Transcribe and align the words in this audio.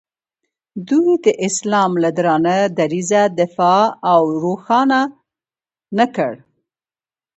دوی 0.87 1.09
د 1.25 1.27
اسلام 1.47 1.91
له 2.03 2.09
درانه 2.17 2.55
دریځه 2.79 3.21
دفاع 3.39 3.83
او 4.11 4.21
روښانه 4.43 5.01
نه 5.97 6.05
کړ. 6.15 6.33